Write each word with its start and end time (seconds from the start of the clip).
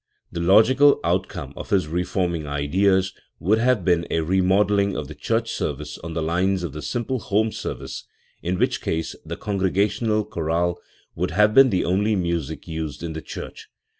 The 0.31 0.39
logical 0.39 0.99
outcome 1.03 1.53
of 1.55 1.69
bis 1.69 1.85
reforming 1.85 2.47
ideas 2.47 3.13
would 3.39 3.59
have 3.59 3.85
been 3.85 4.07
a 4.09 4.21
remodelling 4.21 4.97
of 4.97 5.07
the 5.07 5.13
church 5.13 5.51
service 5.51 5.99
on 5.99 6.15
the 6.15 6.23
lines 6.23 6.63
of 6.63 6.73
the 6.73 6.81
simple 6.81 7.19
home 7.19 7.51
service, 7.51 8.05
in 8.41 8.57
which 8.57 8.81
case 8.81 9.15
the 9.23 9.37
congregational 9.37 10.25
chorale 10.25 10.79
would 11.13 11.29
have 11.29 11.53
been 11.53 11.69
the 11.69 11.85
only 11.85 12.15
music 12.15 12.67
used 12.67 13.03
in 13.03 13.13
the 13.13 13.21
church. 13.21 13.67